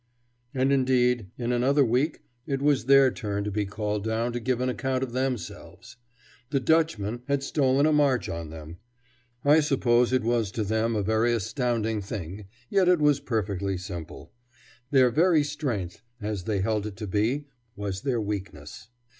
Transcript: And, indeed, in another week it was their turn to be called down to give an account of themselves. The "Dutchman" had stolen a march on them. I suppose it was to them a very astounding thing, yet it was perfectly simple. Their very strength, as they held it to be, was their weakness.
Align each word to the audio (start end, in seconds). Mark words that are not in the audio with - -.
And, 0.51 0.73
indeed, 0.73 1.29
in 1.37 1.51
another 1.51 1.85
week 1.85 2.23
it 2.47 2.59
was 2.59 2.85
their 2.85 3.11
turn 3.11 3.43
to 3.43 3.51
be 3.51 3.67
called 3.67 4.03
down 4.03 4.33
to 4.33 4.39
give 4.39 4.59
an 4.59 4.67
account 4.67 5.03
of 5.03 5.11
themselves. 5.11 5.95
The 6.49 6.59
"Dutchman" 6.59 7.21
had 7.27 7.43
stolen 7.43 7.85
a 7.85 7.93
march 7.93 8.27
on 8.27 8.49
them. 8.49 8.77
I 9.45 9.59
suppose 9.59 10.11
it 10.11 10.23
was 10.23 10.49
to 10.53 10.63
them 10.63 10.95
a 10.95 11.03
very 11.03 11.33
astounding 11.33 12.01
thing, 12.01 12.47
yet 12.67 12.87
it 12.89 12.97
was 12.99 13.19
perfectly 13.19 13.77
simple. 13.77 14.31
Their 14.89 15.11
very 15.11 15.43
strength, 15.43 16.01
as 16.19 16.45
they 16.45 16.61
held 16.61 16.87
it 16.87 16.95
to 16.95 17.05
be, 17.05 17.45
was 17.75 18.01
their 18.01 18.19
weakness. 18.19 18.87